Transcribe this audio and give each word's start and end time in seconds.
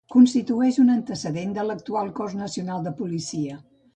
Constitueix 0.13 0.79
un 0.83 0.87
antecedent 0.93 1.51
de 1.59 1.67
l'actual 1.67 2.11
Cos 2.21 2.35
Nacional 2.39 2.83
de 2.89 2.97
Policia. 3.05 3.63